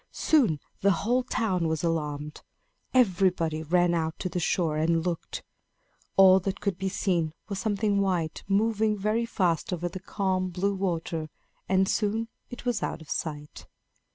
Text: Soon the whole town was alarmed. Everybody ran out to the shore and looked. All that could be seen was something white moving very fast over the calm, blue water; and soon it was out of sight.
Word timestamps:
Soon 0.09 0.59
the 0.79 0.89
whole 1.05 1.21
town 1.21 1.67
was 1.67 1.83
alarmed. 1.83 2.41
Everybody 2.91 3.61
ran 3.61 3.93
out 3.93 4.17
to 4.17 4.29
the 4.29 4.39
shore 4.39 4.75
and 4.75 5.05
looked. 5.05 5.43
All 6.17 6.39
that 6.39 6.59
could 6.59 6.79
be 6.79 6.89
seen 6.89 7.33
was 7.47 7.59
something 7.59 8.01
white 8.01 8.43
moving 8.47 8.97
very 8.97 9.27
fast 9.27 9.71
over 9.71 9.87
the 9.87 9.99
calm, 9.99 10.49
blue 10.49 10.73
water; 10.73 11.29
and 11.69 11.87
soon 11.87 12.29
it 12.49 12.65
was 12.65 12.81
out 12.81 13.01
of 13.03 13.11
sight. 13.11 13.67